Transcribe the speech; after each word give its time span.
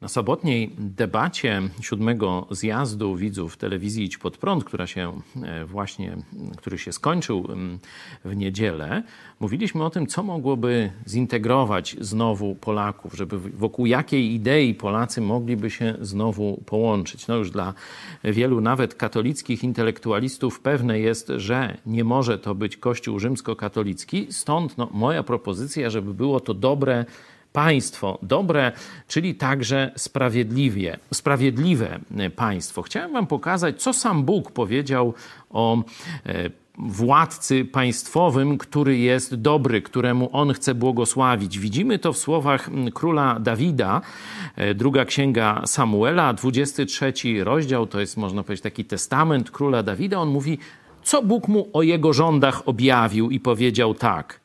Na 0.00 0.08
sobotniej 0.08 0.70
debacie 0.78 1.62
siódmego 1.80 2.46
zjazdu 2.50 3.16
widzów 3.16 3.56
telewizji 3.56 4.04
Idź 4.04 4.18
Pod 4.18 4.36
Prąd, 4.38 4.64
która 4.64 4.86
się 4.86 5.20
e, 5.42 5.64
właśnie, 5.64 6.16
który 6.56 6.78
się 6.78 6.92
skończył 6.92 7.48
w 8.24 8.36
niedzielę, 8.36 9.02
mówiliśmy 9.40 9.84
o 9.84 9.90
tym, 9.90 10.06
co 10.06 10.22
mogłoby 10.22 10.92
zintegrować 11.08 11.96
znowu 12.00 12.54
Polaków, 12.54 13.14
żeby 13.14 13.38
wokół 13.38 13.86
jakiej 13.86 14.32
idei 14.34 14.74
Polacy 14.74 15.20
mogliby 15.20 15.70
się 15.70 15.94
znowu 16.00 16.62
połączyć. 16.66 17.26
No 17.26 17.36
już 17.36 17.50
dla 17.50 17.74
wielu 18.24 18.60
nawet 18.60 18.94
katolickich 18.94 19.64
intelektualistów 19.64 20.60
pewne 20.60 21.00
jest, 21.00 21.32
że 21.36 21.76
nie 21.86 22.04
może 22.04 22.38
to 22.38 22.54
być 22.54 22.76
Kościół 22.76 23.18
rzymskokatolicki, 23.18 24.26
stąd 24.30 24.78
no, 24.78 24.88
moja 24.92 25.22
propozycja, 25.22 25.90
żeby 25.90 26.14
było 26.14 26.40
to 26.40 26.54
dobre 26.54 27.04
państwo 27.54 28.18
dobre, 28.22 28.72
czyli 29.08 29.34
także 29.34 29.92
sprawiedliwie, 29.96 30.98
sprawiedliwe 31.14 31.98
państwo. 32.36 32.82
Chciałem 32.82 33.12
Wam 33.12 33.26
pokazać, 33.26 33.82
co 33.82 33.92
sam 33.92 34.24
Bóg 34.24 34.50
powiedział 34.50 35.14
o 35.50 35.82
e, 36.26 36.50
władcy 36.78 37.64
państwowym, 37.64 38.58
który 38.58 38.98
jest 38.98 39.34
dobry, 39.34 39.82
któremu 39.82 40.28
on 40.32 40.52
chce 40.52 40.74
błogosławić. 40.74 41.58
Widzimy 41.58 41.98
to 41.98 42.12
w 42.12 42.18
słowach 42.18 42.70
króla 42.94 43.40
Dawida, 43.40 44.00
e, 44.56 44.74
druga 44.74 45.04
księga 45.04 45.62
Samuela, 45.66 46.32
23 46.32 47.12
rozdział, 47.44 47.86
to 47.86 48.00
jest 48.00 48.16
można 48.16 48.42
powiedzieć 48.42 48.62
taki 48.62 48.84
testament 48.84 49.50
króla 49.50 49.82
Dawida. 49.82 50.18
On 50.18 50.28
mówi, 50.28 50.58
co 51.02 51.22
Bóg 51.22 51.48
mu 51.48 51.68
o 51.72 51.82
jego 51.82 52.12
rządach 52.12 52.68
objawił 52.68 53.30
i 53.30 53.40
powiedział 53.40 53.94
tak– 53.94 54.40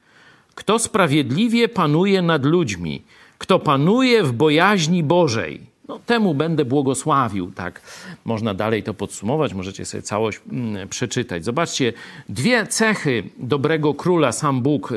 kto 0.60 0.80
sprawiedliwie 0.80 1.68
panuje 1.68 2.22
nad 2.22 2.46
ludźmi, 2.46 3.02
kto 3.38 3.60
panuje 3.60 4.24
w 4.24 4.32
bojaźni 4.32 5.04
Bożej, 5.04 5.62
no, 5.88 6.00
temu 6.06 6.34
będę 6.34 6.66
błogosławił. 6.66 7.52
Tak 7.52 7.82
można 8.26 8.54
dalej 8.54 8.84
to 8.84 8.94
podsumować, 8.94 9.54
możecie 9.54 9.86
sobie 9.86 10.04
całość 10.04 10.42
mm, 10.52 10.88
przeczytać. 10.88 11.46
Zobaczcie, 11.46 11.94
dwie 12.30 12.68
cechy 12.68 13.24
dobrego 13.38 13.94
króla 13.94 14.32
sam 14.32 14.62
Bóg 14.62 14.94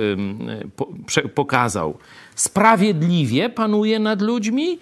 po, 0.76 0.88
pokazał. 1.34 1.98
Sprawiedliwie 2.34 3.48
panuje 3.48 3.98
nad 3.98 4.22
ludźmi 4.22 4.78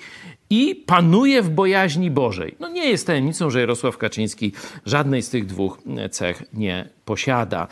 i 0.51 0.75
panuje 0.87 1.43
w 1.43 1.51
bojaźni 1.51 2.11
Bożej. 2.11 2.55
No 2.61 2.69
nie 2.69 2.91
jest 2.91 3.07
tajemnicą, 3.07 3.51
że 3.51 3.61
Jarosław 3.61 3.99
Kaczyński 3.99 4.53
żadnej 4.87 5.23
z 5.23 5.31
tych 5.31 5.47
dwóch 5.47 5.79
cech 6.11 6.43
nie 6.53 6.89
posiada. 7.05 7.67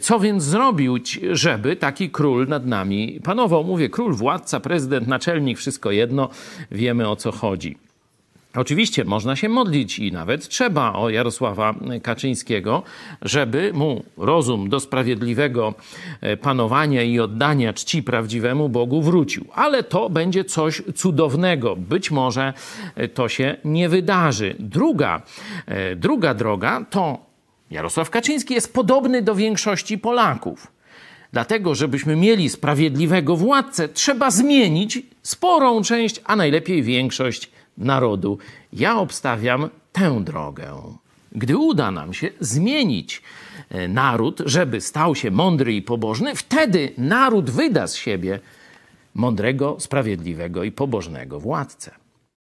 Co 0.00 0.20
więc 0.20 0.42
zrobić, 0.42 1.20
żeby 1.32 1.76
taki 1.76 2.10
król 2.10 2.48
nad 2.48 2.66
nami 2.66 3.20
panował? 3.24 3.64
Mówię, 3.64 3.88
król, 3.88 4.14
władca, 4.14 4.60
prezydent, 4.60 5.08
naczelnik, 5.08 5.58
wszystko 5.58 5.90
jedno, 5.90 6.28
wiemy 6.70 7.08
o 7.08 7.16
co 7.16 7.32
chodzi. 7.32 7.85
Oczywiście 8.56 9.04
można 9.04 9.36
się 9.36 9.48
modlić 9.48 9.98
i 9.98 10.12
nawet 10.12 10.48
trzeba 10.48 10.92
o 10.92 11.10
Jarosława 11.10 11.74
Kaczyńskiego, 12.02 12.82
żeby 13.22 13.72
mu 13.74 14.04
rozum 14.16 14.68
do 14.68 14.80
sprawiedliwego 14.80 15.74
e, 16.20 16.36
panowania 16.36 17.02
i 17.02 17.20
oddania 17.20 17.72
czci 17.72 18.02
prawdziwemu 18.02 18.68
Bogu 18.68 19.02
wrócił. 19.02 19.44
Ale 19.54 19.82
to 19.82 20.10
będzie 20.10 20.44
coś 20.44 20.82
cudownego. 20.94 21.76
Być 21.76 22.10
może 22.10 22.52
e, 22.94 23.08
to 23.08 23.28
się 23.28 23.56
nie 23.64 23.88
wydarzy. 23.88 24.56
Druga, 24.58 25.22
e, 25.66 25.96
druga 25.96 26.34
droga 26.34 26.84
to 26.90 27.18
Jarosław 27.70 28.10
Kaczyński 28.10 28.54
jest 28.54 28.74
podobny 28.74 29.22
do 29.22 29.34
większości 29.34 29.98
Polaków. 29.98 30.66
Dlatego, 31.32 31.74
żebyśmy 31.74 32.16
mieli 32.16 32.48
sprawiedliwego 32.48 33.36
władcę, 33.36 33.88
trzeba 33.88 34.30
zmienić 34.30 34.98
sporą 35.22 35.82
część, 35.82 36.20
a 36.24 36.36
najlepiej 36.36 36.82
większość 36.82 37.50
narodu. 37.78 38.38
Ja 38.72 38.96
obstawiam 38.98 39.68
tę 39.92 40.24
drogę. 40.24 40.82
Gdy 41.32 41.56
uda 41.56 41.90
nam 41.90 42.14
się 42.14 42.30
zmienić 42.40 43.22
e, 43.70 43.88
naród, 43.88 44.42
żeby 44.44 44.80
stał 44.80 45.14
się 45.14 45.30
mądry 45.30 45.74
i 45.74 45.82
pobożny, 45.82 46.34
wtedy 46.34 46.92
naród 46.98 47.50
wyda 47.50 47.86
z 47.86 47.96
siebie 47.96 48.40
mądrego, 49.14 49.76
sprawiedliwego 49.78 50.64
i 50.64 50.72
pobożnego 50.72 51.40
władcę. 51.40 52.05